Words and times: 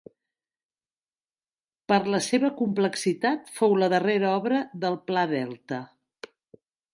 Per 1.93 1.99
la 2.13 2.21
seva 2.27 2.51
complexitat 2.61 3.53
fou 3.59 3.77
la 3.83 3.91
darrera 3.95 4.33
obra 4.39 4.63
del 4.87 4.99
Pla 5.11 5.27
Delta. 5.35 5.81